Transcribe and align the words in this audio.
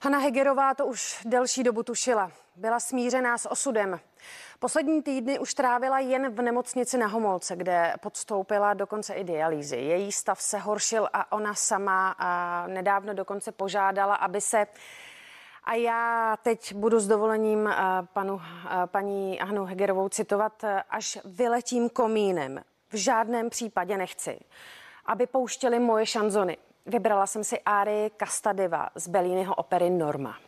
Hanna 0.00 0.18
Hegerová 0.18 0.74
to 0.74 0.86
už 0.86 1.22
delší 1.24 1.62
dobu 1.62 1.82
tušila. 1.82 2.32
Byla 2.56 2.80
smířená 2.80 3.38
s 3.38 3.50
osudem. 3.50 4.00
Poslední 4.58 5.02
týdny 5.02 5.38
už 5.38 5.54
trávila 5.54 5.98
jen 5.98 6.34
v 6.34 6.42
nemocnici 6.42 6.98
na 6.98 7.06
Homolce, 7.06 7.56
kde 7.56 7.94
podstoupila 8.00 8.74
dokonce 8.74 9.14
i 9.14 9.24
dialýzy. 9.24 9.76
Její 9.76 10.12
stav 10.12 10.42
se 10.42 10.58
horšil 10.58 11.08
a 11.12 11.32
ona 11.32 11.54
sama 11.54 12.14
a 12.18 12.64
nedávno 12.66 13.14
dokonce 13.14 13.52
požádala, 13.52 14.14
aby 14.14 14.40
se 14.40 14.66
a 15.64 15.74
já 15.74 16.36
teď 16.42 16.74
budu 16.74 17.00
s 17.00 17.06
dovolením 17.06 17.74
panu, 18.12 18.40
paní 18.86 19.38
Hanu 19.42 19.64
Hegerovou 19.64 20.08
citovat, 20.08 20.64
až 20.90 21.18
vyletím 21.24 21.90
komínem. 21.90 22.62
V 22.88 22.96
žádném 22.96 23.50
případě 23.50 23.96
nechci, 23.96 24.40
aby 25.06 25.26
pouštěli 25.26 25.78
moje 25.78 26.06
šanzony. 26.06 26.56
Vybrala 26.86 27.26
jsem 27.26 27.44
si 27.44 27.60
Áry 27.60 28.10
Kastadeva 28.16 28.88
z 28.94 29.08
Belínyho 29.08 29.54
opery 29.54 29.90
Norma. 29.90 30.38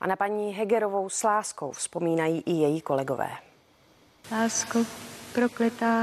A 0.00 0.06
na 0.06 0.16
paní 0.16 0.54
Hegerovou 0.54 1.08
s 1.08 1.22
láskou 1.22 1.72
vzpomínají 1.72 2.42
i 2.46 2.52
její 2.52 2.80
kolegové. 2.80 3.30
Lásko, 4.32 4.78
prokletá. 5.32 6.02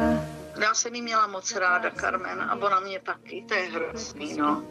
Já 0.61 0.73
jsem 0.73 0.95
jí 0.95 1.01
měla 1.01 1.27
moc 1.27 1.55
ráda, 1.55 1.91
Carmen, 1.91 2.41
a 2.41 2.55
ona 2.55 2.79
mě 2.79 2.99
taky, 2.99 3.45
to 3.47 3.53
je 3.53 3.71
hrozný, 3.71 4.37
no. 4.37 4.63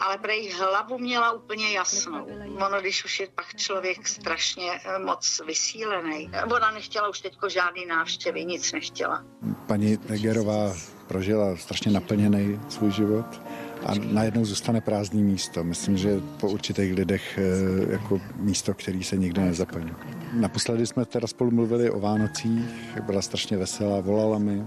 Ale 0.00 0.18
prej 0.18 0.50
hlavu 0.50 0.98
měla 0.98 1.32
úplně 1.32 1.72
jasnou. 1.72 2.26
Ono, 2.66 2.80
když 2.80 3.04
už 3.04 3.20
je 3.20 3.28
pak 3.34 3.56
člověk 3.56 4.08
strašně 4.08 4.70
eh, 4.84 4.98
moc 4.98 5.42
vysílený. 5.46 6.30
Ona 6.54 6.70
nechtěla 6.70 7.08
už 7.08 7.20
teďko 7.20 7.48
žádný 7.48 7.86
návštěvy, 7.86 8.44
nic 8.44 8.72
nechtěla. 8.72 9.24
Paní 9.66 9.98
Hegerová 10.08 10.72
prožila 11.08 11.56
strašně 11.56 11.92
naplněný 11.92 12.60
svůj 12.68 12.90
život 12.90 13.40
a 13.86 13.94
najednou 14.12 14.44
zůstane 14.44 14.80
prázdný 14.80 15.22
místo. 15.22 15.64
Myslím, 15.64 15.96
že 15.96 16.20
po 16.40 16.50
určitých 16.50 16.94
lidech 16.94 17.38
eh, 17.38 17.92
jako 17.92 18.20
místo, 18.36 18.74
který 18.74 19.04
se 19.04 19.16
nikdy 19.16 19.40
nezaplní. 19.40 19.90
Naposledy 20.32 20.86
jsme 20.86 21.04
teda 21.04 21.26
spolu 21.26 21.50
mluvili 21.50 21.90
o 21.90 22.00
Vánocích, 22.00 23.00
byla 23.06 23.22
strašně 23.22 23.56
veselá, 23.56 24.00
volala 24.00 24.38
mi, 24.38 24.64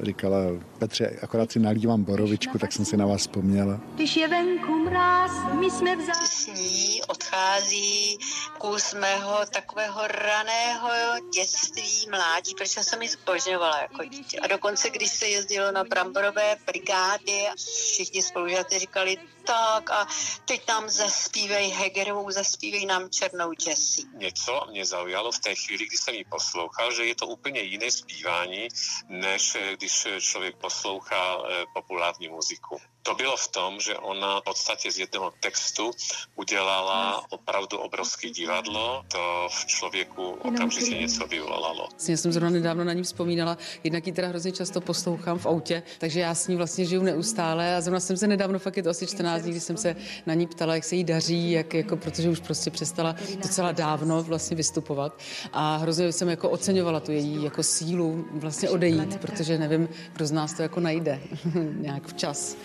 říkala, 0.00 0.38
Petře, 0.78 1.18
akorát 1.22 1.52
si 1.52 1.58
nalívám 1.58 2.04
borovičku, 2.04 2.58
tak 2.58 2.72
jsem 2.72 2.84
si 2.84 2.96
na 2.96 3.06
vás 3.06 3.20
vzpomněla. 3.20 3.80
Když 3.94 4.16
je 4.16 4.28
venku 4.28 4.72
mráz, 4.72 5.30
my 5.60 5.70
jsme 5.70 5.96
vzali. 5.96 6.26
S 6.26 6.46
ní 6.46 7.02
odchází 7.08 8.18
kus 8.58 8.94
mého 8.94 9.38
takového 9.50 10.06
raného 10.06 10.90
dětství, 11.34 12.06
mládí, 12.10 12.54
protože 12.54 12.84
jsem 12.84 13.02
ji 13.02 13.08
zbožňovala 13.08 13.80
jako 13.80 14.04
dítě. 14.04 14.38
A 14.38 14.46
dokonce, 14.46 14.90
když 14.90 15.10
se 15.10 15.28
jezdilo 15.28 15.72
na 15.72 15.84
bramborové 15.84 16.56
brigády, 16.66 17.44
všichni 17.92 18.22
spolužáci 18.22 18.78
říkali, 18.78 19.18
tak 19.44 19.90
a 19.90 20.06
teď 20.44 20.68
nám 20.68 20.88
zaspívej 20.88 21.68
Hegerovou, 21.68 22.30
zaspívej 22.30 22.86
nám 22.86 23.10
Černou 23.10 23.52
Jessie. 23.66 24.08
Něco 24.18 24.66
mě 24.70 24.86
zaujalo 24.86 25.32
v 25.32 25.38
té 25.38 25.54
chvíli, 25.54 25.86
kdy 25.86 25.96
jsem 25.96 26.14
ji 26.14 26.24
poslouchal, 26.24 26.92
že 26.94 27.04
je 27.04 27.14
to 27.14 27.26
úplně 27.26 27.60
jiné 27.60 27.90
zpívání, 27.90 28.68
než 29.08 29.56
když 29.82 30.08
člověk 30.20 30.56
poslouchá 30.56 31.42
eh, 31.42 31.66
populární 31.74 32.28
muziku. 32.28 32.76
To 33.02 33.14
bylo 33.14 33.36
v 33.36 33.48
tom, 33.48 33.80
že 33.80 33.96
ona 33.96 34.40
v 34.40 34.44
podstatě 34.44 34.92
z 34.92 34.98
jednoho 34.98 35.32
textu 35.40 35.90
udělala 36.36 37.24
opravdu 37.30 37.78
obrovské 37.78 38.30
divadlo. 38.30 39.04
To 39.08 39.48
v 39.50 39.66
člověku 39.66 40.26
okamžitě 40.30 40.98
něco 40.98 41.26
vyvolalo. 41.26 41.88
Já 42.08 42.16
jsem 42.16 42.32
zrovna 42.32 42.50
nedávno 42.50 42.84
na 42.84 42.92
ní 42.92 43.02
vzpomínala, 43.02 43.58
jednak 43.84 44.06
ji 44.06 44.12
teda 44.12 44.28
hrozně 44.28 44.52
často 44.52 44.80
poslouchám 44.80 45.38
v 45.38 45.46
autě, 45.46 45.82
takže 45.98 46.20
já 46.20 46.34
s 46.34 46.48
ní 46.48 46.56
vlastně 46.56 46.84
žiju 46.84 47.02
neustále 47.02 47.76
a 47.76 47.80
zrovna 47.80 48.00
jsem 48.00 48.16
se 48.16 48.26
nedávno 48.26 48.58
fakt 48.58 48.76
je 48.76 48.82
to 48.82 48.90
asi 48.90 49.06
14 49.06 49.42
dní, 49.42 49.50
kdy 49.50 49.60
jsem 49.60 49.76
se 49.76 49.96
na 50.26 50.34
ní 50.34 50.46
ptala, 50.46 50.74
jak 50.74 50.84
se 50.84 50.96
jí 50.96 51.04
daří, 51.04 51.50
jak, 51.50 51.74
jako, 51.74 51.96
protože 51.96 52.30
už 52.30 52.40
prostě 52.40 52.70
přestala 52.70 53.16
docela 53.42 53.72
dávno 53.72 54.22
vlastně 54.22 54.56
vystupovat 54.56 55.18
a 55.52 55.76
hrozně 55.76 56.12
jsem 56.12 56.28
jako 56.28 56.50
oceňovala 56.50 57.00
tu 57.00 57.12
její 57.12 57.44
jako 57.44 57.62
sílu 57.62 58.24
vlastně 58.32 58.70
odejít, 58.70 59.20
protože 59.20 59.58
nevím, 59.58 59.88
kdo 60.12 60.26
z 60.26 60.32
nás 60.32 60.52
to 60.52 60.62
jako 60.62 60.80
najde 60.80 61.20
nějak 61.80 62.06
včas. 62.06 62.56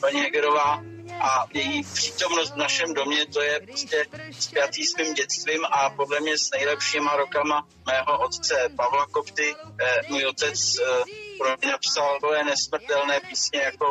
Paní 0.00 0.20
Hegerová 0.20 0.82
a 1.20 1.46
její 1.52 1.82
přítomnost 1.82 2.50
v 2.50 2.56
našem 2.56 2.94
domě, 2.94 3.26
to 3.26 3.42
je 3.42 3.60
prostě 3.60 4.06
spjatý 4.40 4.84
s 4.84 4.96
mým 4.96 5.14
dětstvím 5.14 5.64
a 5.64 5.90
podle 5.90 6.20
mě 6.20 6.38
s 6.38 6.50
nejlepšíma 6.50 7.16
rokama 7.16 7.66
mého 7.86 8.18
otce 8.18 8.68
Pavla 8.76 9.06
Kopty. 9.06 9.54
Eh, 9.82 10.00
můj 10.08 10.26
otec 10.26 10.78
eh, 10.78 11.04
pro 11.38 11.56
mě 11.60 11.70
napsal 11.72 12.18
svoje 12.18 12.44
nesmrtelné 12.44 13.20
písně 13.20 13.60
jako 13.60 13.90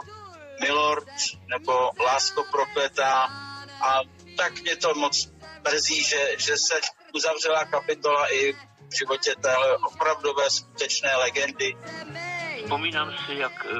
Milord 0.61 1.07
nebo 1.47 1.91
Lásko 2.05 2.43
prokletá 2.51 3.23
a 3.81 4.01
tak 4.37 4.61
mě 4.61 4.75
to 4.75 4.93
moc 4.93 5.29
mrzí, 5.71 6.03
že, 6.03 6.29
že 6.37 6.57
se 6.57 6.79
uzavřela 7.15 7.65
kapitola 7.65 8.33
i 8.33 8.53
v 8.89 8.97
životě 8.99 9.35
téhle 9.41 9.77
opravdové 9.77 10.49
skutečné 10.49 11.15
legendy. 11.15 11.75
Vzpomínám 12.69 13.11
si, 13.25 13.33
jak 13.35 13.65
eh, 13.65 13.73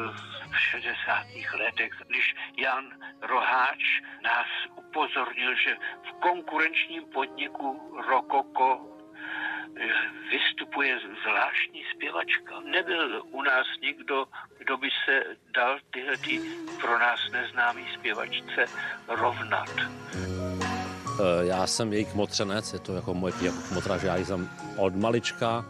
v 0.52 0.60
60. 0.60 1.26
letech, 1.60 1.92
když 2.08 2.36
Jan 2.58 2.86
Roháč 3.22 3.82
nás 4.24 4.48
upozornil, 4.76 5.52
že 5.66 5.76
v 6.10 6.12
konkurenčním 6.22 7.04
podniku 7.14 7.82
Rokoko 8.10 8.82
eh, 8.82 9.88
vystupuje 10.32 11.00
zvláštní 11.24 11.82
zpěvačka. 11.96 12.54
Nebyl 12.72 13.22
u 13.32 13.42
nás 13.42 13.68
nikdo, 13.82 14.26
kdo 14.58 14.78
by 14.78 14.90
se 15.06 15.24
dal 15.56 15.78
tyhle 15.94 16.18
ty 16.18 16.42
pro 16.82 17.00
nás 17.00 17.20
neznámý 17.32 17.86
zpěvačce 17.94 18.66
rovnat. 19.08 19.70
Eh, 19.78 21.46
Já 21.46 21.68
jsem 21.68 21.94
její 21.94 22.06
kmotřenec, 22.06 22.74
je 22.74 22.80
to 22.80 22.96
jako 22.96 23.14
moje 23.14 23.34
kmotra, 23.68 23.98
že 23.98 24.08
já 24.08 24.18
jsem 24.18 24.50
od 24.78 24.96
malička. 24.96 25.66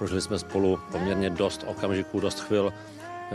Prožili 0.00 0.20
jsme 0.20 0.38
spolu 0.38 0.80
poměrně 0.92 1.30
dost 1.30 1.64
okamžiků, 1.66 2.20
dost 2.20 2.40
chvil. 2.40 2.72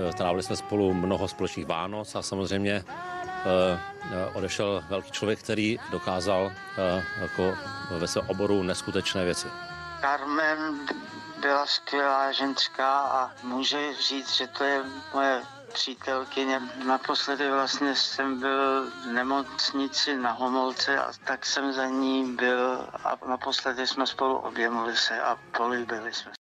Eh, 0.09 0.14
Trávili 0.14 0.44
jsme 0.44 0.56
spolu 0.56 0.94
mnoho 0.94 1.28
společných 1.28 1.66
Vánoc 1.66 2.16
a 2.16 2.22
samozřejmě 2.22 2.84
eh, 2.86 4.31
odešel 4.34 4.84
velký 4.90 5.12
člověk, 5.12 5.40
který 5.40 5.80
dokázal 5.92 6.52
eh, 6.78 7.03
jako 7.22 7.58
ve 7.98 8.08
svém 8.08 8.30
oboru 8.30 8.64
neskutečné 8.64 9.26
věci. 9.26 9.48
Carmen 10.02 10.80
byla 11.42 11.66
skvělá 11.66 12.31
ženská 12.31 13.00
a 13.00 13.32
může 13.44 13.94
říct, 13.94 14.34
že 14.36 14.47
to 14.47 14.64
je 14.64 14.84
moje 15.14 15.42
přítelkyně. 15.74 16.62
Naposledy 16.86 17.52
vlastně 17.52 17.96
jsem 17.96 18.40
byl 18.40 18.86
v 18.86 19.06
nemocnici 19.14 20.18
na 20.18 20.32
Homolce 20.32 21.00
a 21.00 21.12
tak 21.24 21.46
jsem 21.46 21.74
za 21.74 21.86
ní 21.86 22.36
byl 22.36 22.88
a 23.03 23.18
naposledy 23.30 23.88
jsme 23.88 24.08
spolu 24.08 24.38
objemili 24.38 24.97
se 24.97 25.22
a 25.22 25.38
políbili 25.58 26.14
jsme. 26.14 26.32